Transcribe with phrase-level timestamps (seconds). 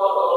[0.00, 0.28] Welcome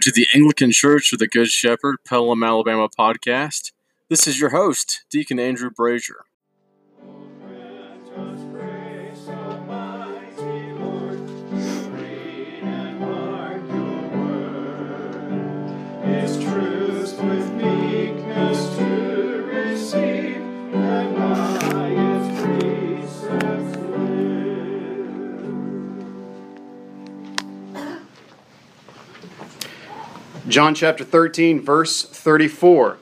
[0.00, 3.72] to the Anglican Church of the Good Shepherd, Pelham, Alabama podcast.
[4.10, 6.26] This is your host, Deacon Andrew Brazier.
[30.52, 32.98] John chapter 13, verse 34.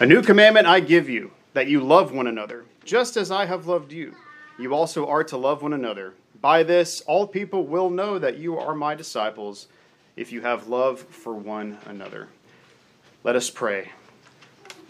[0.00, 3.68] A new commandment I give you, that you love one another, just as I have
[3.68, 4.16] loved you.
[4.58, 6.14] You also are to love one another.
[6.40, 9.68] By this, all people will know that you are my disciples,
[10.16, 12.26] if you have love for one another.
[13.22, 13.92] Let us pray.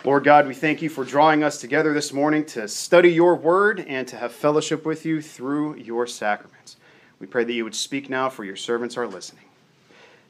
[0.07, 3.85] Lord God, we thank you for drawing us together this morning to study your word
[3.87, 6.79] and to have fellowship with you through your sacraments.
[7.19, 9.45] We pray that you would speak now, for your servants are listening.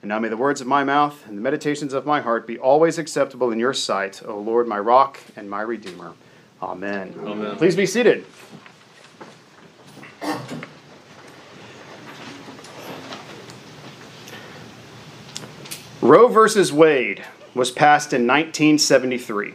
[0.03, 2.59] And now may the words of my mouth and the meditations of my heart be
[2.59, 6.15] always acceptable in your sight, O Lord, my rock and my redeemer.
[6.63, 7.15] Amen.
[7.19, 7.57] Amen.
[7.57, 8.25] Please be seated.
[16.01, 19.55] Roe versus Wade was passed in 1973.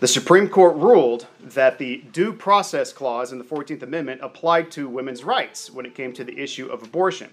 [0.00, 4.88] The Supreme Court ruled that the Due Process Clause in the 14th Amendment applied to
[4.88, 7.30] women's rights when it came to the issue of abortion.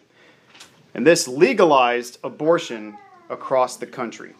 [0.93, 2.97] And this legalized abortion
[3.29, 4.33] across the country.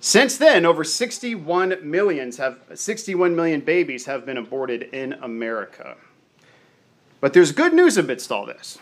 [0.00, 5.96] Since then, over 61 millions have 61 million babies have been aborted in America.
[7.20, 8.78] But there's good news amidst all this.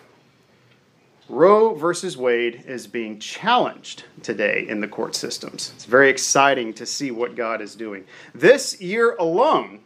[1.28, 5.72] Roe versus Wade is being challenged today in the court systems.
[5.76, 8.04] It's very exciting to see what God is doing.
[8.34, 9.80] This year alone,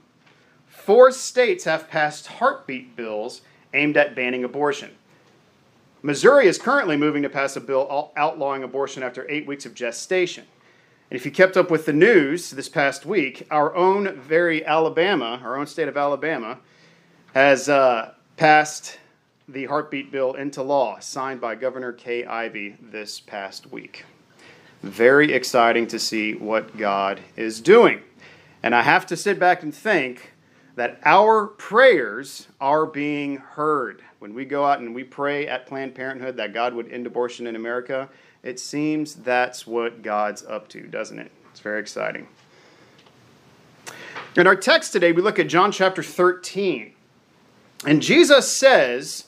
[0.66, 3.42] four states have passed heartbeat bills
[3.74, 4.90] aimed at banning abortion.
[6.06, 10.44] Missouri is currently moving to pass a bill outlawing abortion after eight weeks of gestation.
[11.10, 15.40] And if you kept up with the news this past week, our own very Alabama,
[15.42, 16.58] our own state of Alabama,
[17.34, 19.00] has uh, passed
[19.48, 24.04] the heartbeat bill into law, signed by Governor Kay Ivey this past week.
[24.84, 28.00] Very exciting to see what God is doing.
[28.62, 30.34] And I have to sit back and think
[30.76, 34.02] that our prayers are being heard.
[34.18, 37.46] When we go out and we pray at Planned Parenthood that God would end abortion
[37.46, 38.08] in America,
[38.42, 41.32] it seems that's what God's up to, doesn't it?
[41.50, 42.28] It's very exciting.
[44.36, 46.92] In our text today, we look at John chapter 13.
[47.86, 49.24] And Jesus says,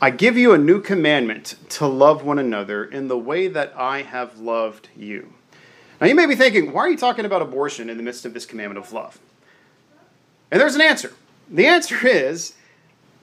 [0.00, 4.02] I give you a new commandment to love one another in the way that I
[4.02, 5.34] have loved you.
[6.00, 8.32] Now, you may be thinking, why are you talking about abortion in the midst of
[8.34, 9.18] this commandment of love?
[10.52, 11.12] And there's an answer.
[11.48, 12.54] The answer is,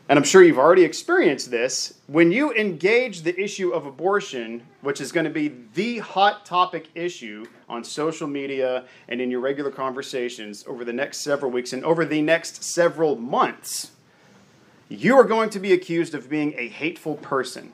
[0.10, 5.00] and I'm sure you've already experienced this, when you engage the issue of abortion, which
[5.00, 9.70] is going to be the hot topic issue on social media and in your regular
[9.70, 13.92] conversations over the next several weeks and over the next several months,
[14.90, 17.72] you are going to be accused of being a hateful person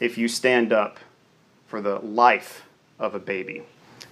[0.00, 0.98] if you stand up
[1.66, 2.64] for the life
[2.98, 3.62] of a baby.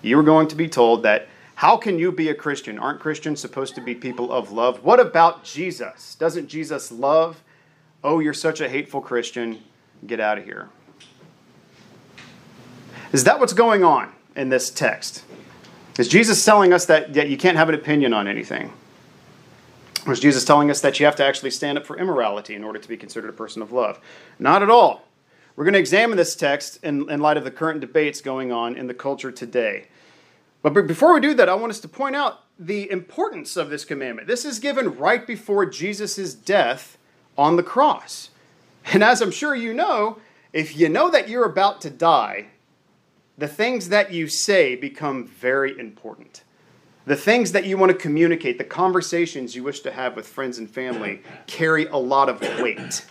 [0.02, 1.28] You are going to be told that
[1.60, 2.78] how can you be a Christian?
[2.78, 4.82] Aren't Christians supposed to be people of love?
[4.82, 6.14] What about Jesus?
[6.14, 7.44] Doesn't Jesus love?
[8.02, 9.62] Oh, you're such a hateful Christian.
[10.06, 10.70] Get out of here.
[13.12, 15.22] Is that what's going on in this text?
[15.98, 18.72] Is Jesus telling us that, that you can't have an opinion on anything?
[20.06, 22.64] Or is Jesus telling us that you have to actually stand up for immorality in
[22.64, 24.00] order to be considered a person of love?
[24.38, 25.04] Not at all.
[25.56, 28.76] We're going to examine this text in, in light of the current debates going on
[28.76, 29.88] in the culture today.
[30.62, 33.84] But before we do that, I want us to point out the importance of this
[33.84, 34.28] commandment.
[34.28, 36.98] This is given right before Jesus' death
[37.38, 38.30] on the cross.
[38.92, 40.18] And as I'm sure you know,
[40.52, 42.48] if you know that you're about to die,
[43.38, 46.42] the things that you say become very important.
[47.06, 50.58] The things that you want to communicate, the conversations you wish to have with friends
[50.58, 53.06] and family, carry a lot of weight.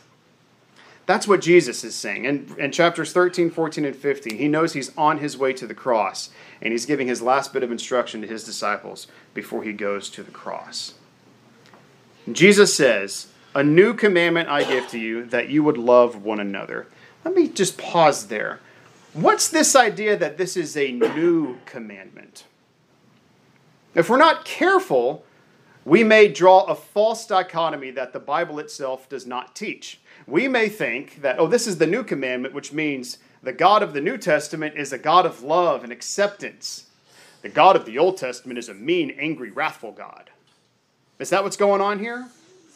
[1.10, 2.26] That's what Jesus is saying.
[2.26, 5.74] In, in chapters 13, 14, and 15, he knows he's on his way to the
[5.74, 6.30] cross,
[6.62, 10.22] and he's giving his last bit of instruction to his disciples before he goes to
[10.22, 10.94] the cross.
[12.32, 16.86] Jesus says, A new commandment I give to you, that you would love one another.
[17.26, 18.60] Let me just pause there.
[19.14, 22.44] What's this idea that this is a new commandment?
[23.96, 25.26] If we're not careful,
[25.86, 30.70] we may draw a false dichotomy that the Bible itself does not teach we may
[30.70, 34.18] think that, oh, this is the new commandment, which means the God of the New
[34.18, 36.88] Testament is a God of love and acceptance.
[37.42, 40.30] The God of the Old Testament is a mean, angry, wrathful God.
[41.20, 42.28] Is that what's going on here?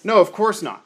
[0.03, 0.85] No, of course not.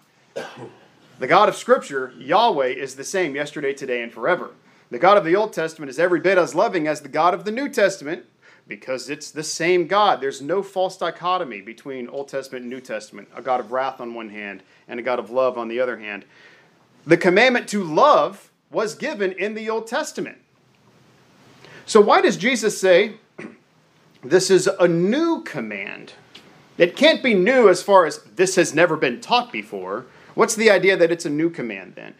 [1.19, 4.51] The God of Scripture, Yahweh, is the same yesterday, today, and forever.
[4.91, 7.43] The God of the Old Testament is every bit as loving as the God of
[7.43, 8.25] the New Testament
[8.67, 10.21] because it's the same God.
[10.21, 14.13] There's no false dichotomy between Old Testament and New Testament a God of wrath on
[14.13, 16.25] one hand and a God of love on the other hand.
[17.07, 20.39] The commandment to love was given in the Old Testament.
[21.85, 23.13] So, why does Jesus say
[24.23, 26.13] this is a new command?
[26.77, 30.05] It can't be new as far as this has never been taught before.
[30.35, 32.13] What's the idea that it's a new command then?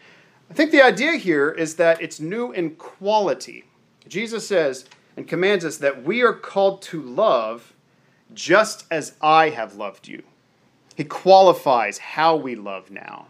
[0.50, 3.64] I think the idea here is that it's new in quality.
[4.08, 4.86] Jesus says
[5.18, 7.74] and commands us that we are called to love
[8.32, 10.22] just as I have loved you.
[10.96, 13.26] He qualifies how we love now.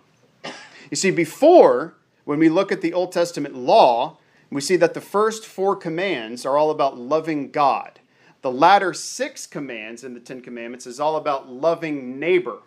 [0.91, 1.95] You see, before,
[2.25, 4.19] when we look at the Old Testament law,
[4.51, 8.01] we see that the first four commands are all about loving God.
[8.41, 12.59] The latter six commands in the Ten Commandments is all about loving neighbor.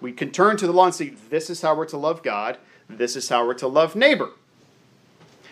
[0.00, 2.58] We can turn to the law and see this is how we're to love God,
[2.88, 4.30] this is how we're to love neighbor.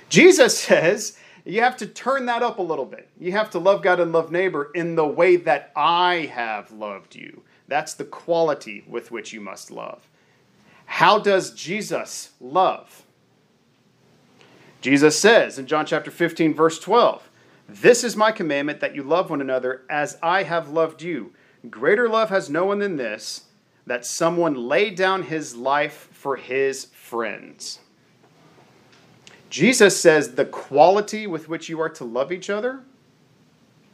[0.08, 3.08] Jesus says you have to turn that up a little bit.
[3.18, 7.14] You have to love God and love neighbor in the way that I have loved
[7.14, 7.42] you.
[7.68, 10.08] That's the quality with which you must love.
[10.86, 13.02] How does Jesus love?
[14.80, 17.30] Jesus says in John chapter 15, verse 12,
[17.68, 21.32] This is my commandment that you love one another as I have loved you.
[21.70, 23.44] Greater love has no one than this,
[23.86, 27.78] that someone lay down his life for his friends.
[29.48, 32.80] Jesus says the quality with which you are to love each other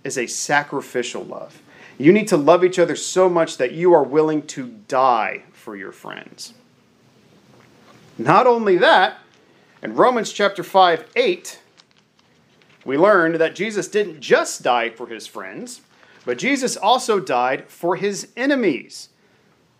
[0.04, 1.62] is a sacrificial love.
[1.98, 5.76] You need to love each other so much that you are willing to die for
[5.76, 6.54] your friends.
[8.20, 9.16] Not only that,
[9.82, 11.58] in Romans chapter 5, 8,
[12.84, 15.80] we learned that Jesus didn't just die for his friends,
[16.26, 19.08] but Jesus also died for his enemies.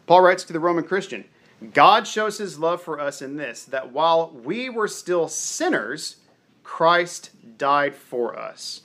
[0.06, 1.26] Paul writes to the Roman Christian
[1.74, 6.16] God shows his love for us in this that while we were still sinners,
[6.64, 8.80] Christ died for us.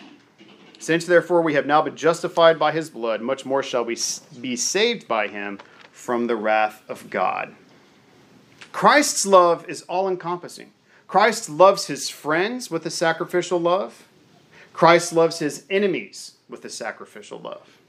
[0.80, 3.98] Since therefore we have now been justified by his blood, much more shall we
[4.42, 5.60] be saved by him
[5.94, 7.56] from the wrath of God.
[8.76, 10.74] Christ's love is all encompassing.
[11.08, 14.06] Christ loves his friends with a sacrificial love.
[14.74, 17.80] Christ loves his enemies with a sacrificial love.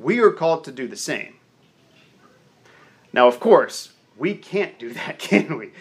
[0.00, 1.34] We are called to do the same.
[3.12, 5.72] Now, of course, we can't do that, can we?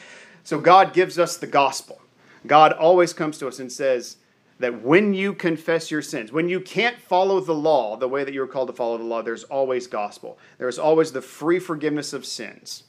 [0.44, 2.02] So God gives us the gospel.
[2.46, 4.18] God always comes to us and says,
[4.60, 8.34] that when you confess your sins, when you can't follow the law the way that
[8.34, 10.38] you're called to follow the law, there's always gospel.
[10.58, 12.84] There's always the free forgiveness of sins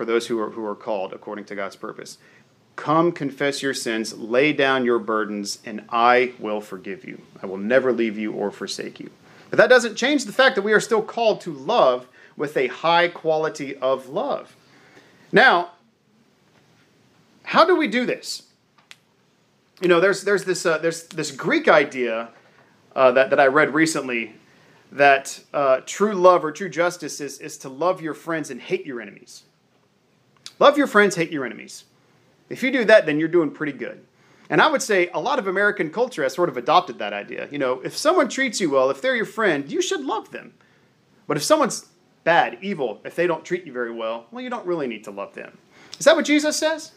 [0.00, 2.16] for those who are, who are called according to God's purpose.
[2.74, 7.20] Come confess your sins, lay down your burdens, and I will forgive you.
[7.42, 9.10] I will never leave you or forsake you.
[9.50, 12.68] But that doesn't change the fact that we are still called to love with a
[12.68, 14.56] high quality of love.
[15.32, 15.72] Now,
[17.42, 18.44] how do we do this?
[19.82, 22.30] you know, there's there's this uh, there's this Greek idea
[22.96, 24.32] uh, that that I read recently
[24.92, 28.86] that uh, true love or true justice is is to love your friends and hate
[28.86, 29.42] your enemies.
[30.60, 31.84] Love your friends, hate your enemies.
[32.48, 34.04] If you do that, then you're doing pretty good.
[34.50, 37.48] And I would say a lot of American culture has sort of adopted that idea.
[37.50, 40.52] You know, if someone treats you well, if they're your friend, you should love them.
[41.26, 41.86] But if someone's
[42.24, 45.10] bad, evil, if they don't treat you very well, well, you don't really need to
[45.10, 45.56] love them.
[45.98, 46.92] Is that what Jesus says?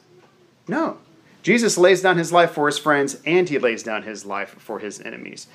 [0.67, 0.97] No.
[1.43, 4.79] Jesus lays down his life for his friends and he lays down his life for
[4.79, 5.47] his enemies.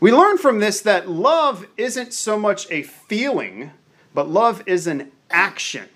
[0.00, 3.72] We learn from this that love isn't so much a feeling,
[4.14, 5.88] but love is an action.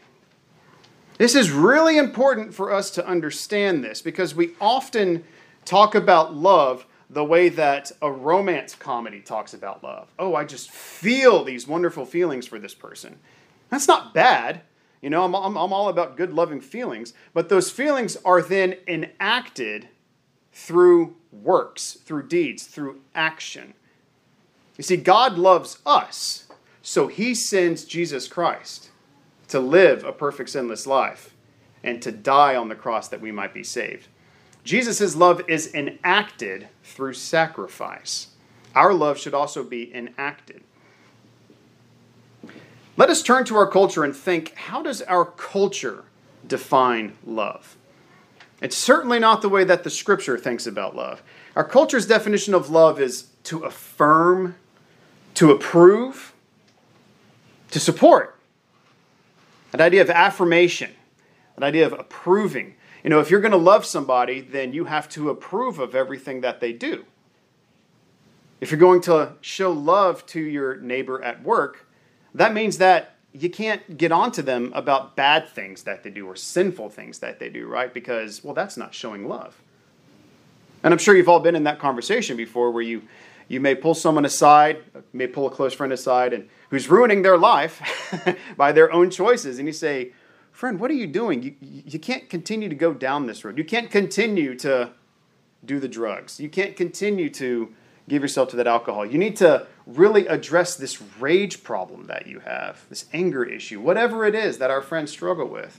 [1.19, 5.25] This is really important for us to understand this because we often
[5.65, 10.13] talk about love the way that a romance comedy talks about love.
[10.19, 13.19] Oh, I just feel these wonderful feelings for this person.
[13.71, 14.63] That's not bad.
[15.01, 18.77] You know, I'm, I'm, I'm all about good, loving feelings, but those feelings are then
[18.87, 19.89] enacted
[20.53, 23.75] through works, through deeds, through action.
[24.77, 26.45] You see, God loves us,
[26.83, 28.91] so he sends Jesus Christ
[29.49, 31.35] to live a perfect, sinless life
[31.83, 34.09] and to die on the cross that we might be saved.
[34.65, 38.29] Jesus' love is enacted through sacrifice.
[38.75, 40.63] Our love should also be enacted.
[42.97, 46.05] Let us turn to our culture and think how does our culture
[46.47, 47.77] define love?
[48.61, 51.23] It's certainly not the way that the scripture thinks about love.
[51.55, 54.57] Our culture's definition of love is to affirm,
[55.35, 56.33] to approve,
[57.71, 58.36] to support.
[59.77, 60.93] That idea of affirmation,
[61.57, 62.77] that idea of approving.
[63.05, 66.41] You know, if you're going to love somebody, then you have to approve of everything
[66.41, 67.05] that they do.
[68.61, 71.87] If you're going to show love to your neighbor at work,
[72.35, 76.27] that means that you can't get on to them about bad things that they do
[76.27, 77.93] or sinful things that they do, right?
[77.93, 79.61] Because, well, that's not showing love.
[80.83, 83.03] And I'm sure you've all been in that conversation before where you,
[83.49, 87.39] you may pull someone aside, may pull a close friend aside, and who's ruining their
[87.39, 87.81] life
[88.57, 89.59] by their own choices.
[89.59, 90.13] And you say,
[90.51, 91.43] Friend, what are you doing?
[91.43, 93.59] You, you can't continue to go down this road.
[93.59, 94.91] You can't continue to
[95.67, 96.41] do the drugs.
[96.41, 97.75] You can't continue to
[98.09, 99.05] give yourself to that alcohol.
[99.05, 104.25] You need to really address this rage problem that you have, this anger issue, whatever
[104.25, 105.79] it is that our friends struggle with.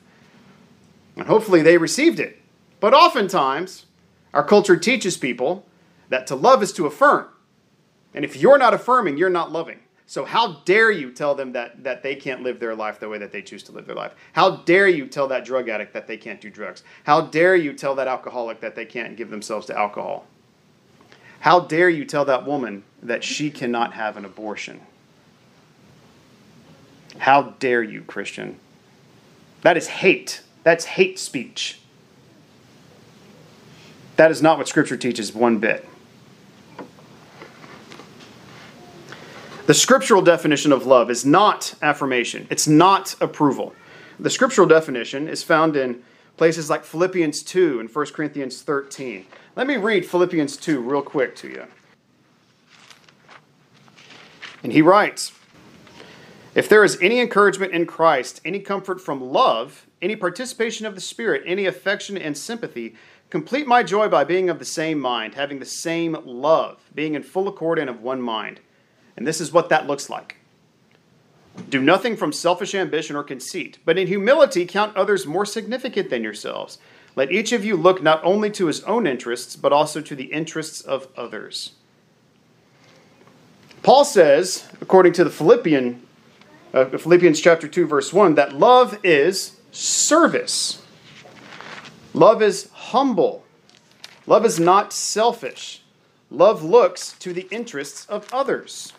[1.16, 2.40] And hopefully they received it.
[2.80, 3.88] But oftentimes,
[4.32, 5.66] our culture teaches people
[6.10, 7.28] that to love is to affirm.
[8.18, 9.78] And if you're not affirming, you're not loving.
[10.08, 13.20] So how dare you tell them that, that they can't live their life the way
[13.20, 14.16] that they choose to live their life?
[14.34, 16.82] How dare you tell that drug addict that they can't do drugs?
[17.04, 20.26] How dare you tell that alcoholic that they can't give themselves to alcohol?
[21.42, 24.82] How dare you tell that woman that she cannot have an abortion?
[27.20, 28.58] How dare you, Christian?
[29.62, 30.42] That is hate.
[30.64, 31.82] That's hate speech.
[34.16, 35.88] That is not what Scripture teaches one bit.
[39.68, 43.76] The scriptural definition of love is not affirmation, it's not approval.
[44.18, 46.04] The scriptural definition is found in
[46.38, 49.26] places like Philippians 2 and 1 Corinthians 13.
[49.58, 51.66] Let me read Philippians 2 real quick to you.
[54.64, 55.34] And he writes
[56.56, 61.02] If there is any encouragement in Christ, any comfort from love, any participation of the
[61.02, 62.96] Spirit, any affection and sympathy,
[63.30, 67.22] complete my joy by being of the same mind, having the same love, being in
[67.22, 68.62] full accord and of one mind.
[69.18, 70.38] And this is what that looks like.
[71.70, 76.24] Do nothing from selfish ambition or conceit, but in humility count others more significant than
[76.24, 76.78] yourselves.
[77.16, 80.26] Let each of you look not only to his own interests, but also to the
[80.26, 81.72] interests of others.
[83.82, 86.06] Paul says, according to the Philippian,
[86.74, 90.84] uh, Philippians chapter 2, verse 1, that love is service.
[92.14, 93.44] Love is humble.
[94.28, 95.82] Love is not selfish.
[96.30, 98.94] Love looks to the interests of others.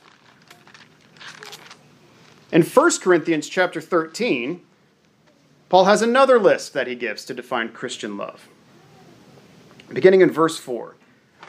[2.51, 4.63] In 1 Corinthians chapter 13,
[5.69, 8.49] Paul has another list that he gives to define Christian love.
[9.91, 10.97] Beginning in verse 4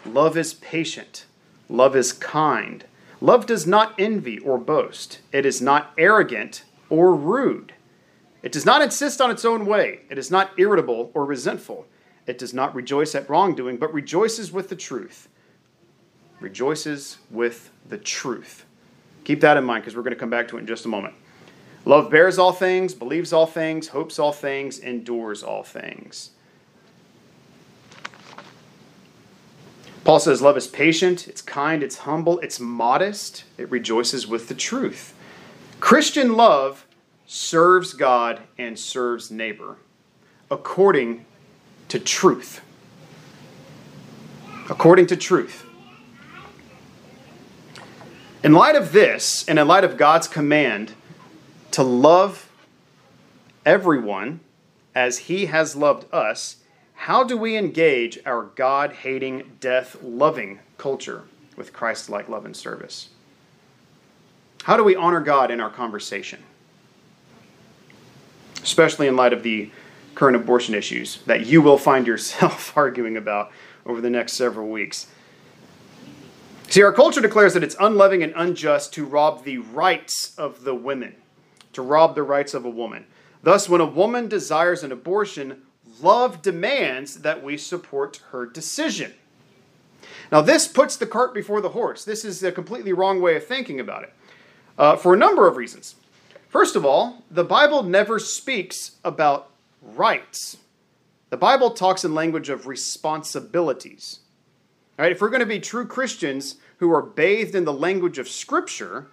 [0.06, 1.25] Love is patient,
[1.70, 2.84] love is kind,
[3.22, 7.74] love does not envy or boast, it is not arrogant or rude.
[8.44, 11.86] It does not insist on its own way, it is not irritable or resentful.
[12.27, 15.29] It does not rejoice at wrongdoing, but rejoices with the truth.
[16.39, 18.65] Rejoices with the truth.
[19.30, 20.88] Keep that in mind because we're going to come back to it in just a
[20.88, 21.14] moment.
[21.86, 26.32] Love bears all things, believes all things, hopes all things, endures all things.
[30.04, 34.56] Paul says love is patient, it's kind, it's humble, it's modest, it rejoices with the
[34.56, 35.14] truth.
[35.80, 36.88] Christian love
[37.28, 39.78] serves God and serves neighbor
[40.50, 41.28] according
[41.90, 42.62] to truth.
[44.72, 45.69] According to truth.
[48.41, 50.93] In light of this, and in light of God's command
[51.72, 52.50] to love
[53.65, 54.39] everyone
[54.96, 56.58] as he has loved us,
[56.93, 61.24] how do we engage our God hating, death loving culture
[61.58, 63.10] with Christ like love and service?
[64.63, 66.41] How do we honor God in our conversation?
[68.63, 69.69] Especially in light of the
[70.15, 73.51] current abortion issues that you will find yourself arguing about
[73.86, 75.08] over the next several weeks.
[76.70, 80.76] See, our culture declares that it's unloving and unjust to rob the rights of the
[80.76, 81.16] women
[81.74, 83.06] to rob the rights of a woman.
[83.42, 85.62] Thus, when a woman desires an abortion,
[86.02, 89.14] love demands that we support her decision.
[90.32, 92.04] Now, this puts the cart before the horse.
[92.04, 94.14] This is a completely wrong way of thinking about it
[94.78, 95.96] uh, for a number of reasons.
[96.50, 100.58] First of all, the Bible never speaks about rights.
[101.30, 104.20] The Bible talks in language of responsibilities.
[105.08, 109.08] If we're going to be true Christians who are bathed in the language of Scripture,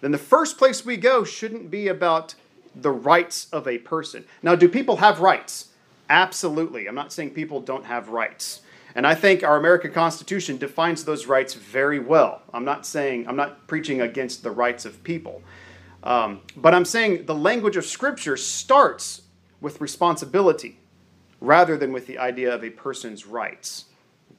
[0.00, 2.34] then the first place we go shouldn't be about
[2.74, 4.24] the rights of a person.
[4.42, 5.68] Now, do people have rights?
[6.10, 6.86] Absolutely.
[6.86, 8.62] I'm not saying people don't have rights.
[8.94, 12.42] And I think our American Constitution defines those rights very well.
[12.52, 15.42] I'm not saying, I'm not preaching against the rights of people.
[16.02, 19.22] Um, but I'm saying the language of Scripture starts
[19.60, 20.78] with responsibility
[21.40, 23.84] rather than with the idea of a person's rights.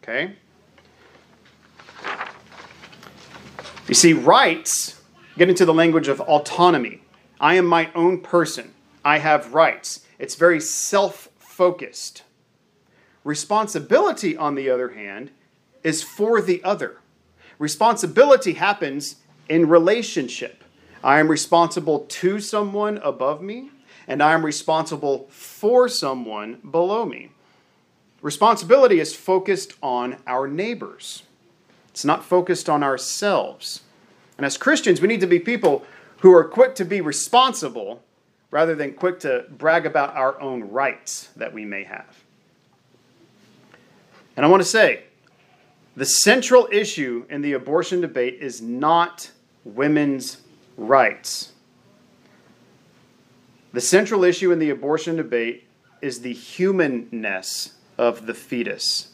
[0.01, 0.35] Okay?
[3.89, 5.01] You see, rights
[5.35, 7.01] get into the language of autonomy.
[7.41, 8.75] I am my own person.
[9.03, 10.01] I have rights.
[10.19, 12.21] It's very self focused.
[13.23, 15.31] Responsibility, on the other hand,
[15.83, 16.97] is for the other.
[17.57, 19.15] Responsibility happens
[19.49, 20.63] in relationship.
[21.03, 23.71] I am responsible to someone above me,
[24.07, 27.31] and I am responsible for someone below me.
[28.21, 31.23] Responsibility is focused on our neighbors,
[31.89, 33.81] it's not focused on ourselves.
[34.37, 35.85] And as Christians, we need to be people
[36.19, 38.03] who are quick to be responsible
[38.51, 42.23] rather than quick to brag about our own rights that we may have.
[44.35, 45.03] And I want to say
[45.95, 49.31] the central issue in the abortion debate is not
[49.65, 50.41] women's
[50.77, 51.51] rights.
[53.73, 55.67] The central issue in the abortion debate
[56.01, 59.08] is the humanness of the fetus.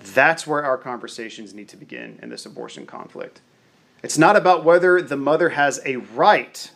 [0.00, 3.40] That's where our conversations need to begin in this abortion conflict.
[4.02, 6.70] It's not about whether the mother has a right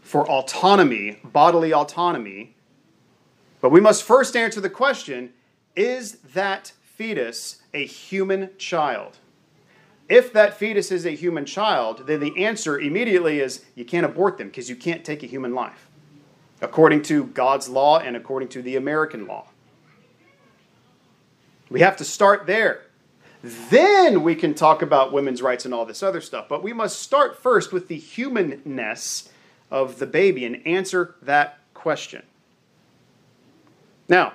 [0.00, 2.54] for autonomy, bodily autonomy,
[3.60, 5.32] but we must first answer the question
[5.74, 9.18] is that fetus a human child?
[10.08, 14.36] If that fetus is a human child, then the answer immediately is you can't abort
[14.36, 15.88] them because you can't take a human life,
[16.60, 19.46] according to God's law and according to the American law.
[21.72, 22.82] We have to start there.
[23.42, 26.46] Then we can talk about women's rights and all this other stuff.
[26.46, 29.30] But we must start first with the humanness
[29.70, 32.24] of the baby and answer that question.
[34.06, 34.34] Now,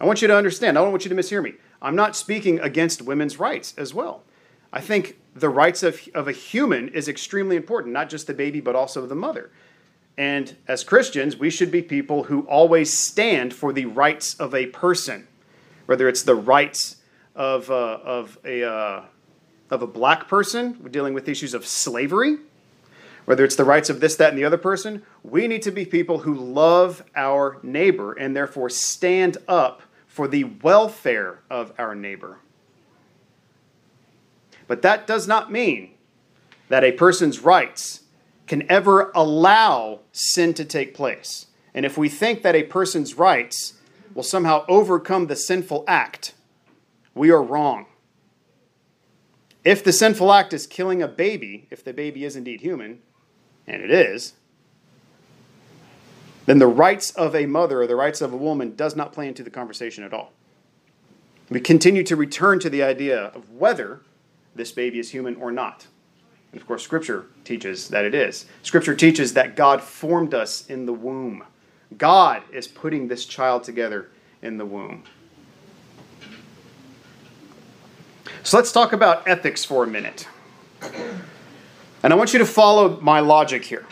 [0.00, 1.54] I want you to understand, I don't want you to mishear me.
[1.82, 4.22] I'm not speaking against women's rights as well.
[4.72, 8.62] I think the rights of, of a human is extremely important, not just the baby,
[8.62, 9.50] but also the mother.
[10.16, 14.66] And as Christians, we should be people who always stand for the rights of a
[14.66, 15.26] person,
[15.90, 16.98] whether it's the rights
[17.34, 19.02] of, uh, of, a, uh,
[19.70, 22.36] of a black person we're dealing with issues of slavery,
[23.24, 25.02] whether it's the rights of this, that, and the other person.
[25.24, 30.44] We need to be people who love our neighbor and therefore stand up for the
[30.44, 32.38] welfare of our neighbor.
[34.68, 35.90] But that does not mean
[36.68, 38.04] that a person's rights
[38.46, 41.48] can ever allow sin to take place.
[41.74, 43.72] And if we think that a person's rights
[44.14, 46.34] will somehow overcome the sinful act,
[47.14, 47.86] we are wrong.
[49.64, 53.00] If the sinful act is killing a baby, if the baby is indeed human,
[53.66, 54.34] and it is,
[56.46, 59.28] then the rights of a mother or the rights of a woman does not play
[59.28, 60.32] into the conversation at all.
[61.50, 64.00] We continue to return to the idea of whether
[64.54, 65.86] this baby is human or not.
[66.52, 68.46] And of course, Scripture teaches that it is.
[68.62, 71.44] Scripture teaches that God formed us in the womb.
[71.96, 74.08] God is putting this child together
[74.42, 75.04] in the womb.
[78.42, 80.26] So let's talk about ethics for a minute.
[82.02, 83.86] And I want you to follow my logic here.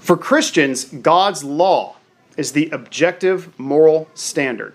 [0.00, 1.96] For Christians, God's law
[2.36, 4.74] is the objective moral standard.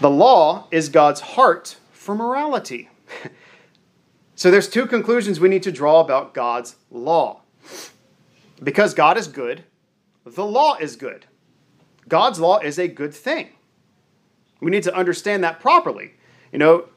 [0.00, 2.88] The law is God's heart for morality.
[4.34, 7.42] so there's two conclusions we need to draw about God's law.
[8.62, 9.64] Because God is good,
[10.24, 11.26] the law is good.
[12.08, 13.50] God's law is a good thing.
[14.60, 16.14] We need to understand that properly.
[16.52, 16.88] You know,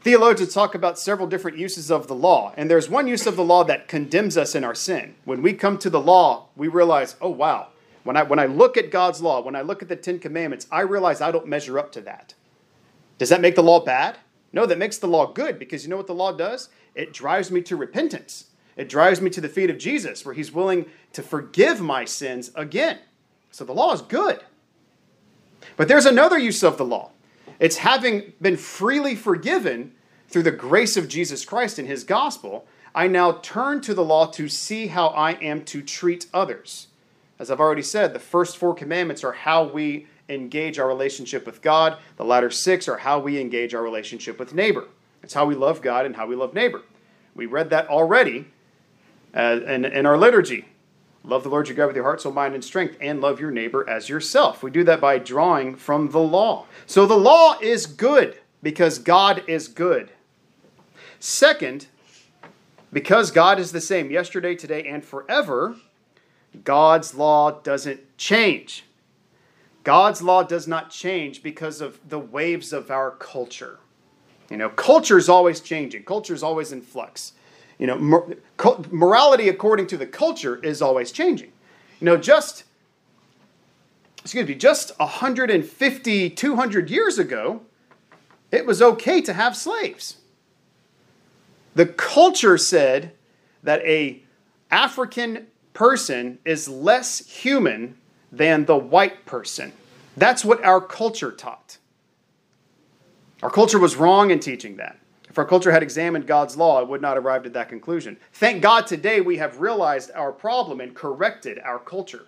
[0.00, 3.44] theologians talk about several different uses of the law, and there's one use of the
[3.44, 5.14] law that condemns us in our sin.
[5.24, 7.68] When we come to the law, we realize, oh, wow,
[8.04, 10.66] when I, when I look at God's law, when I look at the Ten Commandments,
[10.70, 12.34] I realize I don't measure up to that.
[13.18, 14.18] Does that make the law bad?
[14.52, 16.68] No, that makes the law good because you know what the law does?
[16.94, 18.46] It drives me to repentance.
[18.76, 22.50] It drives me to the feet of Jesus where he's willing to forgive my sins
[22.54, 22.98] again.
[23.50, 24.40] So the law is good.
[25.76, 27.10] But there's another use of the law.
[27.60, 29.92] It's having been freely forgiven
[30.28, 34.26] through the grace of Jesus Christ in his gospel, I now turn to the law
[34.32, 36.88] to see how I am to treat others.
[37.38, 41.60] As I've already said, the first four commandments are how we engage our relationship with
[41.60, 44.88] God, the latter six are how we engage our relationship with neighbor.
[45.22, 46.82] It's how we love God and how we love neighbor.
[47.34, 48.46] We read that already
[49.34, 50.66] uh, in, in our liturgy.
[51.24, 53.52] Love the Lord your God with your heart, soul, mind, and strength, and love your
[53.52, 54.62] neighbor as yourself.
[54.62, 56.66] We do that by drawing from the law.
[56.86, 60.10] So the law is good because God is good.
[61.20, 61.86] Second,
[62.92, 65.76] because God is the same yesterday, today, and forever,
[66.64, 68.84] God's law doesn't change.
[69.84, 73.78] God's law does not change because of the waves of our culture.
[74.50, 77.32] You know, culture is always changing, culture is always in flux.
[77.82, 78.36] You know,
[78.92, 81.50] morality according to the culture is always changing.
[81.98, 82.62] You know, just
[84.18, 87.62] excuse me, just 150, 200 years ago,
[88.52, 90.18] it was okay to have slaves.
[91.74, 93.14] The culture said
[93.64, 94.22] that a
[94.70, 97.96] African person is less human
[98.30, 99.72] than the white person.
[100.16, 101.78] That's what our culture taught.
[103.42, 105.01] Our culture was wrong in teaching that.
[105.32, 108.18] If our culture had examined God's law, it would not have arrived at that conclusion.
[108.34, 112.26] Thank God today we have realized our problem and corrected our culture.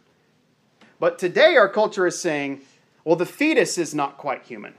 [0.98, 2.62] But today our culture is saying,
[3.04, 4.72] well, the fetus is not quite human.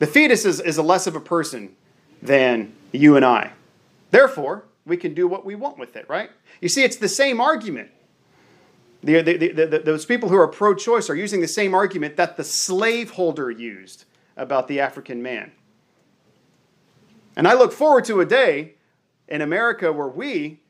[0.00, 1.74] The fetus is, is a less of a person
[2.20, 3.52] than you and I.
[4.10, 6.28] Therefore, we can do what we want with it, right?
[6.60, 7.90] You see, it's the same argument.
[9.02, 12.36] The, the, the, those people who are pro choice are using the same argument that
[12.36, 14.04] the slaveholder used
[14.36, 15.52] about the African man.
[17.36, 18.74] And I look forward to a day
[19.28, 20.60] in America where we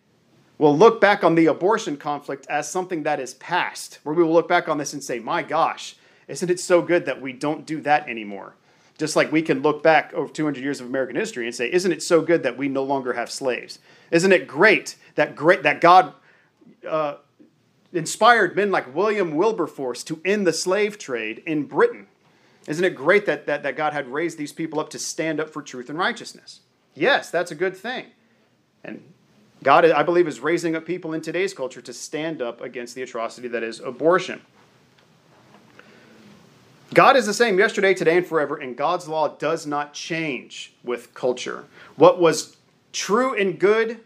[0.59, 4.33] will look back on the abortion conflict as something that is past, where we will
[4.33, 5.97] look back on this and say, my gosh,
[6.29, 8.55] isn't it so good that we don't do that anymore?
[8.97, 11.91] Just like we can look back over 200 years of American history and say, isn't
[11.91, 13.81] it so good that we no longer have slaves?
[14.11, 16.15] Isn't it great that great that God
[16.89, 17.17] uh,
[17.93, 22.07] inspired men like William Wilberforce to end the slave trade in Britain?
[22.67, 25.51] Isn't it great that, that, that God had raised these people up to stand up
[25.51, 26.61] for truth and righteousness?
[26.95, 28.07] Yes, that's a good thing.
[28.83, 29.03] And
[29.63, 33.03] God, I believe, is raising up people in today's culture to stand up against the
[33.03, 34.41] atrocity that is abortion.
[36.93, 41.13] God is the same yesterday, today, and forever, and God's law does not change with
[41.13, 41.65] culture.
[41.97, 42.57] What was
[42.93, 44.01] true and good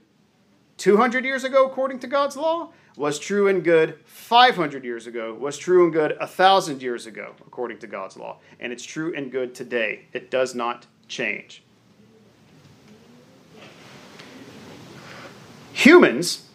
[0.79, 5.57] 200 years ago, according to God's law, was true and good 500 years ago, was
[5.57, 8.39] true and good 1,000 years ago, according to God's law.
[8.59, 10.07] And it's true and good today.
[10.13, 11.63] It does not change.
[15.73, 16.49] Humans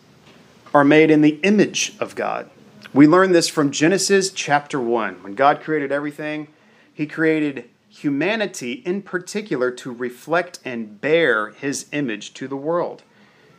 [0.73, 2.49] are made in the image of God.
[2.93, 5.23] We learn this from Genesis chapter 1.
[5.23, 6.49] When God created everything,
[6.93, 13.03] He created humanity in particular to reflect and bear His image to the world.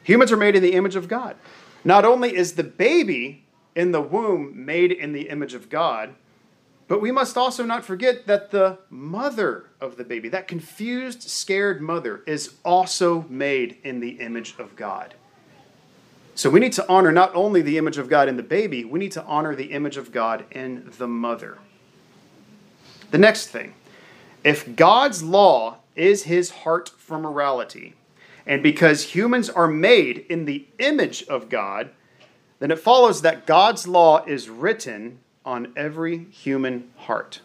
[0.03, 1.37] Humans are made in the image of God.
[1.85, 3.45] Not only is the baby
[3.75, 6.15] in the womb made in the image of God,
[6.87, 11.81] but we must also not forget that the mother of the baby, that confused, scared
[11.81, 15.15] mother, is also made in the image of God.
[16.35, 18.99] So we need to honor not only the image of God in the baby, we
[18.99, 21.59] need to honor the image of God in the mother.
[23.11, 23.75] The next thing
[24.43, 27.95] if God's law is his heart for morality,
[28.47, 31.91] and because humans are made in the image of God,
[32.59, 37.41] then it follows that God's law is written on every human heart.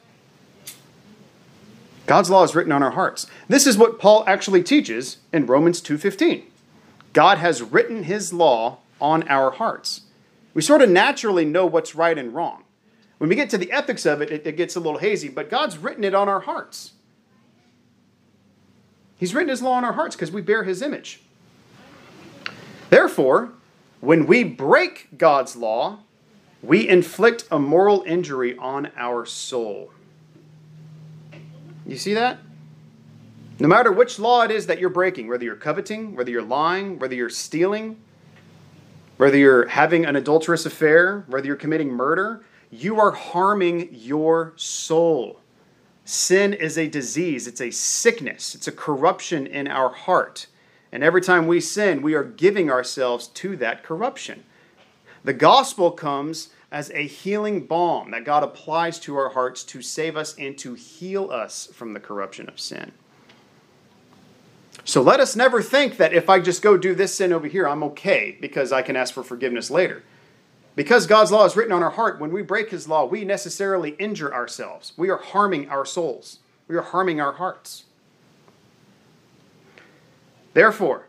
[2.05, 3.27] God's law is written on our hearts.
[3.47, 6.43] This is what Paul actually teaches in Romans 2:15.
[7.13, 10.01] God has written his law on our hearts.
[10.53, 12.63] We sort of naturally know what's right and wrong.
[13.19, 15.49] When we get to the ethics of it, it, it gets a little hazy, but
[15.49, 16.93] God's written it on our hearts.
[19.19, 21.21] He's written his law on our hearts because we bear his image.
[22.89, 23.51] Therefore,
[23.99, 25.99] when we break God's law,
[26.63, 29.91] we inflict a moral injury on our soul.
[31.85, 32.39] You see that?
[33.59, 36.97] No matter which law it is that you're breaking, whether you're coveting, whether you're lying,
[36.97, 37.97] whether you're stealing,
[39.17, 45.41] whether you're having an adulterous affair, whether you're committing murder, you are harming your soul.
[46.09, 50.47] Sin is a disease, it's a sickness, it's a corruption in our heart.
[50.91, 54.43] And every time we sin, we are giving ourselves to that corruption.
[55.23, 60.17] The gospel comes as a healing balm that God applies to our hearts to save
[60.17, 62.91] us and to heal us from the corruption of sin.
[64.85, 67.67] So let us never think that if I just go do this sin over here,
[67.67, 70.01] I'm okay because I can ask for forgiveness later.
[70.75, 73.91] Because God's law is written on our heart, when we break His law, we necessarily
[73.91, 74.93] injure ourselves.
[74.95, 77.85] We are harming our souls, we are harming our hearts.
[80.53, 81.07] Therefore,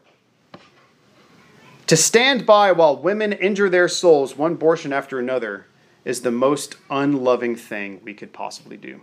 [1.87, 5.67] to stand by while women injure their souls, one abortion after another,
[6.05, 9.01] is the most unloving thing we could possibly do.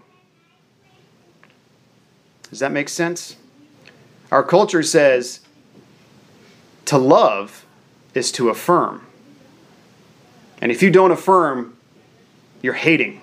[2.49, 3.35] Does that make sense?
[4.31, 5.41] Our culture says
[6.85, 7.65] to love
[8.13, 9.06] is to affirm.
[10.61, 11.77] And if you don't affirm,
[12.61, 13.21] you're hating.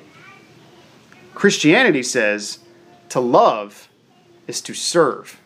[1.34, 2.60] Christianity says
[3.08, 3.88] to love
[4.46, 5.40] is to serve.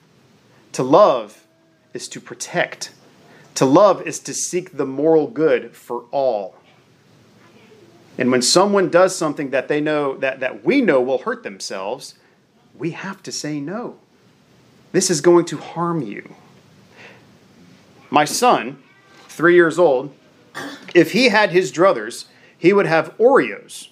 [0.73, 1.47] To love
[1.95, 2.93] is to protect.
[3.55, 6.55] To love is to seek the moral good for all.
[8.19, 12.15] And when someone does something that they know that, that we know will hurt themselves,
[12.77, 13.99] we have to say no.
[14.93, 16.35] This is going to harm you.
[18.11, 18.83] My son,
[19.29, 20.13] three years old,
[20.99, 23.89] if he had his druthers, he would have Oreos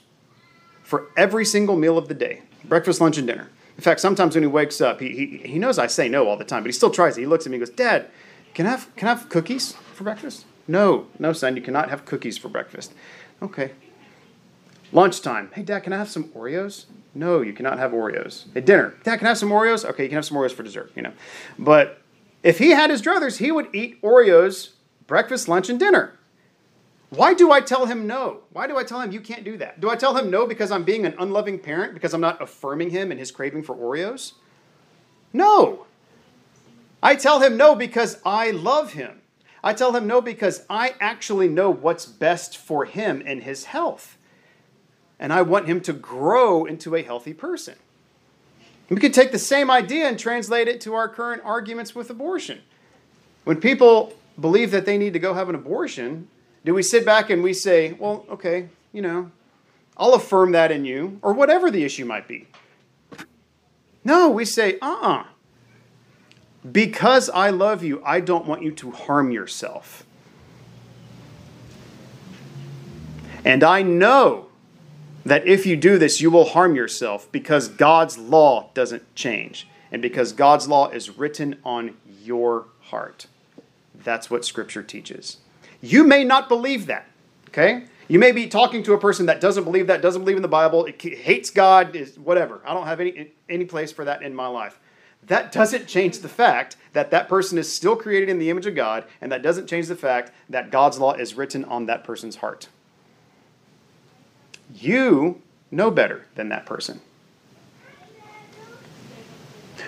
[0.83, 3.49] for every single meal of the day breakfast, lunch, and dinner.
[3.77, 6.37] In fact, sometimes when he wakes up, he, he, he knows I say no all
[6.37, 7.21] the time, but he still tries it.
[7.21, 8.11] He looks at me and goes, Dad,
[8.55, 10.47] can I have, can I have cookies for breakfast?
[10.67, 12.93] No, no, son, you cannot have cookies for breakfast.
[13.41, 13.73] Okay.
[14.93, 15.51] Lunchtime.
[15.55, 16.87] Hey, Dad, can I have some Oreos?
[17.15, 18.45] No, you cannot have Oreos.
[18.57, 18.95] At dinner.
[19.05, 19.85] Dad, can I have some Oreos?
[19.85, 21.13] Okay, you can have some Oreos for dessert, you know.
[21.59, 22.01] But
[22.43, 24.71] if he had his druthers, he would eat Oreos
[25.07, 26.16] breakfast, lunch, and dinner.
[27.11, 28.41] Why do I tell him no?
[28.53, 29.81] Why do I tell him you can't do that?
[29.81, 32.91] Do I tell him no because I'm being an unloving parent, because I'm not affirming
[32.91, 34.33] him in his craving for Oreos?
[35.33, 35.87] No.
[37.03, 39.21] I tell him no because I love him.
[39.63, 44.17] I tell him no because I actually know what's best for him and his health.
[45.19, 47.77] And I want him to grow into a healthy person.
[48.89, 52.61] We could take the same idea and translate it to our current arguments with abortion.
[53.45, 56.29] When people believe that they need to go have an abortion,
[56.67, 59.31] do we sit back and we say, well, okay, you know,
[59.97, 62.49] I'll affirm that in you, or whatever the issue might be?
[64.05, 65.25] No, we say, uh uh
[66.71, 70.05] Because I love you, I don't want you to harm yourself.
[73.45, 74.49] And I know
[75.25, 80.03] that if you do this, you will harm yourself because God's law doesn't change and
[80.03, 83.29] because God's law is written on your heart.
[83.95, 85.39] That's what Scripture teaches.
[85.87, 87.07] You may not believe that,
[87.49, 87.85] okay?
[88.09, 90.49] You may be talking to a person that doesn't believe that, doesn't believe in the
[90.49, 92.61] Bible, hates God, is whatever.
[92.67, 94.81] I don't have any any place for that in my life.
[95.25, 98.75] That doesn't change the fact that that person is still created in the image of
[98.75, 102.37] God, and that doesn't change the fact that God's law is written on that person's
[102.37, 102.69] heart.
[104.75, 107.01] You know better than that person.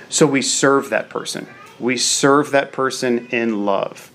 [0.08, 1.48] So we serve that person.
[1.78, 4.12] We serve that person in love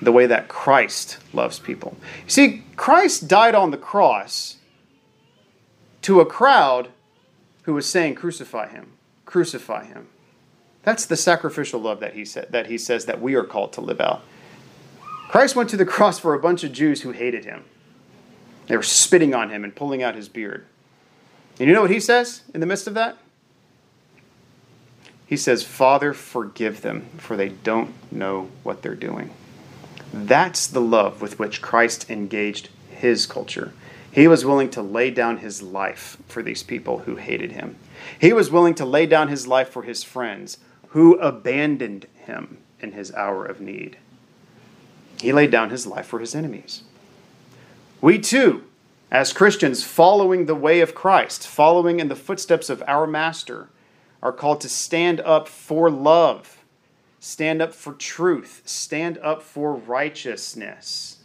[0.00, 1.96] the way that Christ loves people.
[2.24, 4.56] You see, Christ died on the cross
[6.02, 6.90] to a crowd
[7.62, 8.92] who was saying, Crucify him,
[9.24, 10.08] crucify him.
[10.82, 13.80] That's the sacrificial love that he, said, that he says that we are called to
[13.80, 14.22] live out.
[15.28, 17.64] Christ went to the cross for a bunch of Jews who hated him.
[18.68, 20.66] They were spitting on him and pulling out his beard.
[21.58, 23.16] And you know what he says in the midst of that?
[25.26, 29.30] He says, Father, forgive them, for they don't know what they're doing.
[30.24, 33.74] That's the love with which Christ engaged his culture.
[34.10, 37.76] He was willing to lay down his life for these people who hated him.
[38.18, 40.56] He was willing to lay down his life for his friends
[40.88, 43.98] who abandoned him in his hour of need.
[45.20, 46.82] He laid down his life for his enemies.
[48.00, 48.64] We too,
[49.10, 53.68] as Christians following the way of Christ, following in the footsteps of our Master,
[54.22, 56.55] are called to stand up for love
[57.26, 61.16] stand up for truth, stand up for righteousness.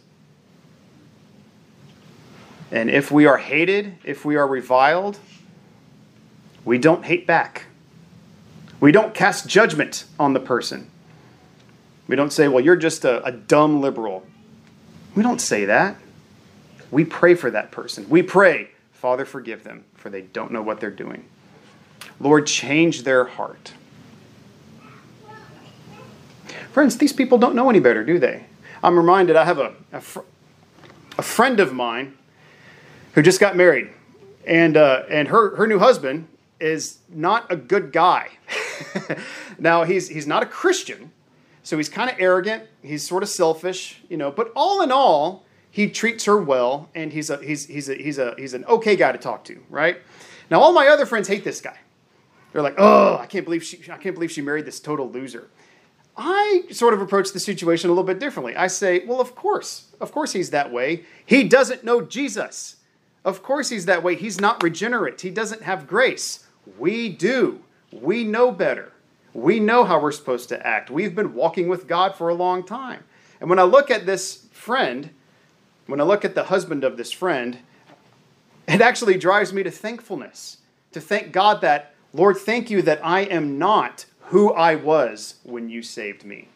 [2.72, 5.20] And if we are hated, if we are reviled,
[6.64, 7.66] we don't hate back.
[8.80, 10.90] We don't cast judgment on the person.
[12.08, 14.26] We don't say, well, you're just a, a, dumb liberal.
[15.14, 15.96] We don't say that.
[16.90, 18.08] We pray for that person.
[18.08, 21.26] We pray, Father, forgive them, for they don't know what they're doing.
[22.18, 23.74] Lord, change their heart.
[26.72, 28.46] Friends, these people don't know any better, do they?
[28.82, 30.20] I'm reminded, I have a, a, fr-
[31.18, 32.16] a friend of mine
[33.12, 33.90] who just got married,
[34.46, 36.28] and, uh, and her, her new husband
[36.60, 38.30] is not a good guy.
[39.58, 41.12] now, he's, he's not a Christian,
[41.62, 45.44] so he's kind of arrogant, he's sort of selfish, you know, but all in all,
[45.70, 48.96] he treats her well, and he's, a, he's, he's, a, he's, a, he's an okay
[48.96, 49.98] guy to talk to, right?
[50.50, 51.76] Now, all my other friends hate this guy.
[52.52, 55.48] They're like, oh, I can't believe she, I can't believe she married this total loser.
[56.16, 58.54] I sort of approach the situation a little bit differently.
[58.54, 61.04] I say, well, of course, of course he's that way.
[61.24, 62.76] He doesn't know Jesus.
[63.24, 64.14] Of course he's that way.
[64.14, 65.20] He's not regenerate.
[65.20, 66.46] He doesn't have grace.
[66.78, 67.62] We do.
[67.90, 68.92] We know better.
[69.32, 70.90] We know how we're supposed to act.
[70.90, 73.04] We've been walking with God for a long time.
[73.40, 75.10] And when I look at this friend,
[75.86, 77.58] when I look at the husband of this friend,
[78.68, 80.58] it actually drives me to thankfulness,
[80.92, 85.68] to thank God that, Lord, thank you that I am not who I was when
[85.68, 86.48] you saved me.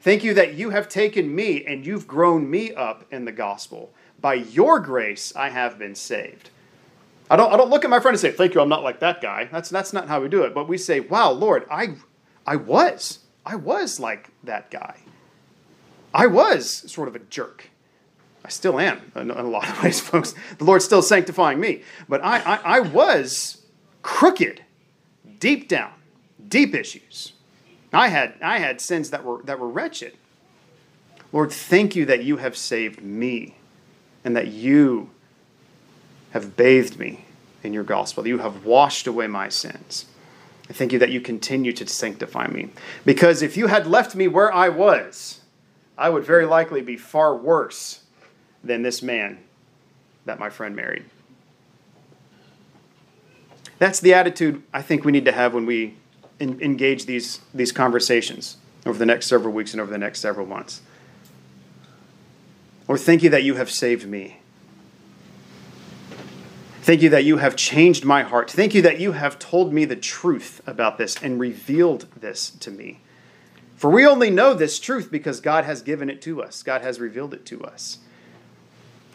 [0.00, 3.90] Thank you that you have taken me and you've grown me up in the gospel.
[4.20, 6.50] By your grace, I have been saved.
[7.30, 9.00] I don't, I don't look at my friend and say, Thank you, I'm not like
[9.00, 9.48] that guy.
[9.50, 10.54] That's, that's not how we do it.
[10.54, 11.96] But we say, Wow, Lord, I,
[12.46, 13.20] I was.
[13.44, 14.96] I was like that guy.
[16.14, 17.70] I was sort of a jerk.
[18.44, 20.34] I still am in a lot of ways, folks.
[20.56, 21.82] The Lord's still sanctifying me.
[22.08, 23.62] But I, I, I was
[24.02, 24.62] crooked
[25.38, 25.92] deep down
[26.48, 27.32] deep issues.
[27.92, 30.14] I had, I had sins that were, that were wretched.
[31.32, 33.56] Lord, thank you that you have saved me
[34.24, 35.10] and that you
[36.30, 37.24] have bathed me
[37.62, 40.06] in your gospel, you have washed away my sins.
[40.70, 42.68] I thank you that you continue to sanctify me.
[43.04, 45.40] Because if you had left me where I was,
[45.96, 48.04] I would very likely be far worse
[48.62, 49.38] than this man
[50.26, 51.04] that my friend married.
[53.78, 55.96] That's the attitude I think we need to have when we
[56.40, 60.46] in, engage these, these conversations over the next several weeks and over the next several
[60.46, 60.80] months.
[62.86, 64.38] Lord, thank you that you have saved me.
[66.82, 68.50] Thank you that you have changed my heart.
[68.50, 72.70] Thank you that you have told me the truth about this and revealed this to
[72.70, 73.00] me.
[73.76, 76.98] For we only know this truth because God has given it to us, God has
[76.98, 77.98] revealed it to us.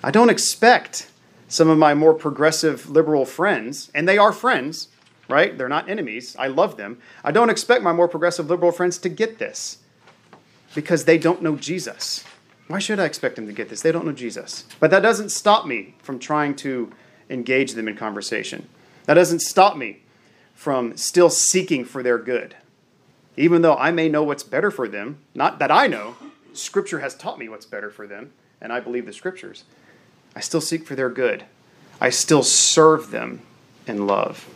[0.03, 1.09] I don't expect
[1.47, 4.89] some of my more progressive liberal friends, and they are friends,
[5.27, 5.57] right?
[5.57, 6.35] They're not enemies.
[6.37, 6.99] I love them.
[7.23, 9.79] I don't expect my more progressive liberal friends to get this
[10.75, 12.23] because they don't know Jesus.
[12.67, 13.81] Why should I expect them to get this?
[13.81, 14.65] They don't know Jesus.
[14.79, 16.91] But that doesn't stop me from trying to
[17.29, 18.67] engage them in conversation.
[19.05, 19.99] That doesn't stop me
[20.53, 22.55] from still seeking for their good.
[23.35, 26.15] Even though I may know what's better for them, not that I know,
[26.53, 28.31] Scripture has taught me what's better for them,
[28.61, 29.63] and I believe the Scriptures.
[30.35, 31.45] I still seek for their good.
[31.99, 33.41] I still serve them
[33.87, 34.47] in love.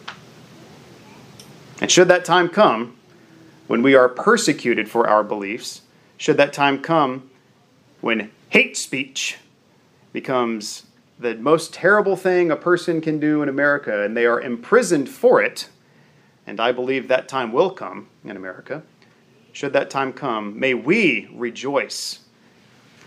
[1.80, 2.96] And should that time come,
[3.68, 5.82] when we are persecuted for our beliefs,
[6.18, 7.30] should that time come
[8.02, 9.38] when hate speech
[10.14, 10.84] becomes
[11.20, 15.42] the most terrible thing a person can do in America and they are imprisoned for
[15.42, 15.70] it,
[16.46, 18.84] and I believe that time will come in America,
[19.52, 22.20] should that time come, may we rejoice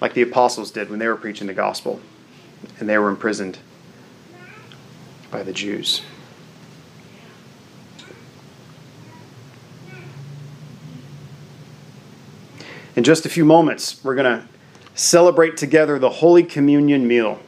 [0.01, 2.01] like the apostles did when they were preaching the gospel
[2.79, 3.59] and they were imprisoned
[5.31, 6.03] by the Jews.
[12.97, 14.49] In just a few moments, we're going to
[14.95, 17.41] celebrate together the Holy Communion meal,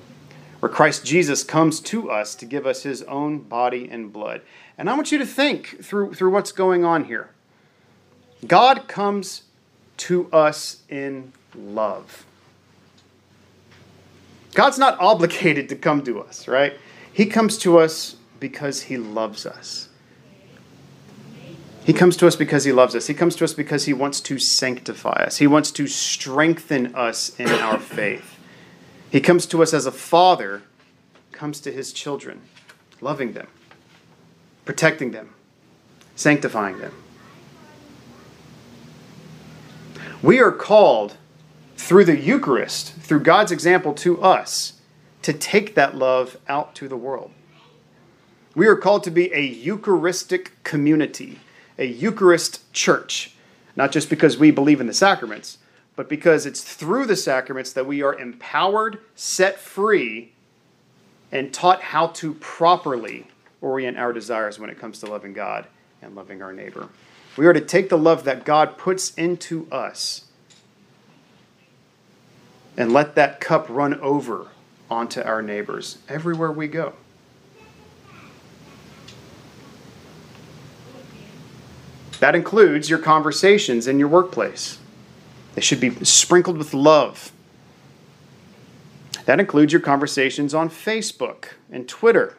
[0.60, 4.42] where Christ Jesus comes to us to give us his own body and blood.
[4.78, 7.30] And I want you to think through, through what's going on here.
[8.46, 9.42] God comes
[9.98, 12.24] to us in love.
[14.54, 16.74] God's not obligated to come to us, right?
[17.12, 19.88] He comes to us because he loves us.
[21.84, 23.08] He comes to us because he loves us.
[23.08, 25.38] He comes to us because he wants to sanctify us.
[25.38, 28.38] He wants to strengthen us in our faith.
[29.10, 30.62] He comes to us as a father
[31.32, 32.40] comes to his children,
[33.00, 33.48] loving them,
[34.64, 35.34] protecting them,
[36.14, 36.94] sanctifying them.
[40.22, 41.16] We are called
[41.76, 44.74] through the Eucharist, through God's example to us,
[45.22, 47.32] to take that love out to the world.
[48.54, 51.40] We are called to be a Eucharistic community
[51.78, 53.34] a Eucharist church,
[53.76, 55.58] not just because we believe in the sacraments,
[55.96, 60.32] but because it's through the sacraments that we are empowered, set free,
[61.30, 63.26] and taught how to properly
[63.60, 65.66] orient our desires when it comes to loving God
[66.00, 66.88] and loving our neighbor.
[67.36, 70.26] We are to take the love that God puts into us
[72.76, 74.48] and let that cup run over
[74.90, 76.94] onto our neighbors everywhere we go.
[82.22, 84.78] That includes your conversations in your workplace.
[85.56, 87.32] They should be sprinkled with love.
[89.24, 92.36] That includes your conversations on Facebook and Twitter,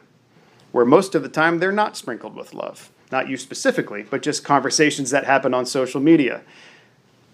[0.72, 2.90] where most of the time they're not sprinkled with love.
[3.12, 6.40] Not you specifically, but just conversations that happen on social media.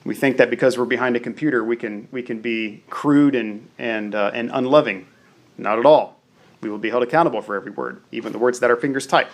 [0.02, 3.68] We think that because we're behind a computer, we can, we can be crude and,
[3.78, 5.06] and, uh, and unloving.
[5.56, 6.18] Not at all.
[6.62, 9.30] We will be held accountable for every word, even the words that our fingers type.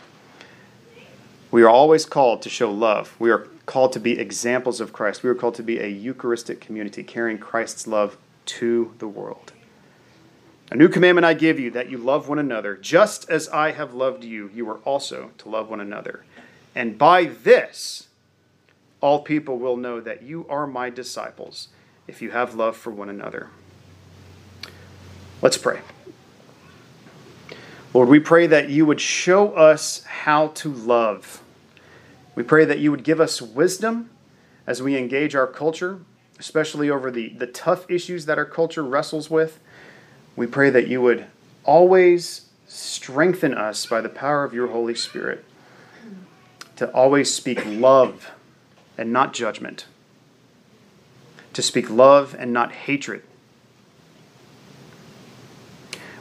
[1.50, 3.14] We are always called to show love.
[3.18, 5.22] We are called to be examples of Christ.
[5.22, 9.52] We are called to be a Eucharistic community, carrying Christ's love to the world.
[10.70, 13.94] A new commandment I give you that you love one another, just as I have
[13.94, 16.24] loved you, you are also to love one another.
[16.74, 18.08] And by this,
[19.00, 21.68] all people will know that you are my disciples
[22.08, 23.50] if you have love for one another.
[25.40, 25.80] Let's pray.
[27.94, 31.42] Lord, we pray that you would show us how to love.
[32.34, 34.10] We pray that you would give us wisdom
[34.66, 36.00] as we engage our culture,
[36.38, 39.60] especially over the, the tough issues that our culture wrestles with.
[40.34, 41.26] We pray that you would
[41.64, 45.44] always strengthen us by the power of your Holy Spirit
[46.76, 48.30] to always speak love
[48.98, 49.86] and not judgment,
[51.54, 53.22] to speak love and not hatred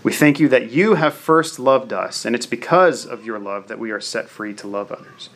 [0.06, 3.68] we thank you that you have first loved us, and it's because of your love
[3.70, 5.32] that we are set free to love others.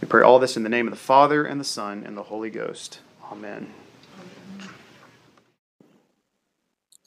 [0.00, 2.22] We pray all this in the name of the Father, and the Son, and the
[2.22, 3.00] Holy Ghost.
[3.32, 3.74] Amen.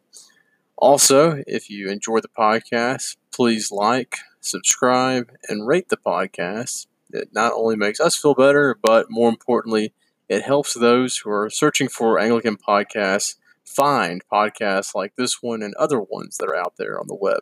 [0.77, 6.87] Also, if you enjoy the podcast, please like, subscribe, and rate the podcast.
[7.13, 9.93] It not only makes us feel better, but more importantly,
[10.29, 15.75] it helps those who are searching for Anglican podcasts find podcasts like this one and
[15.75, 17.41] other ones that are out there on the web.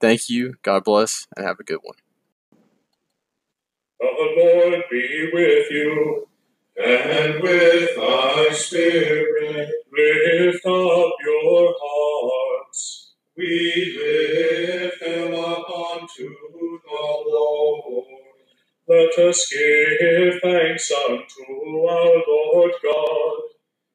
[0.00, 1.96] Thank you, God bless, and have a good one.
[4.00, 6.28] The Lord be with you,
[6.78, 9.70] and with thy spirit.
[9.92, 13.14] Lift up your hearts.
[13.36, 18.06] We lift them up unto the Lord.
[18.88, 23.42] Let us give thanks unto our Lord God.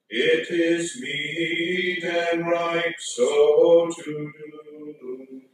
[0.09, 5.48] It is meet and right so to do.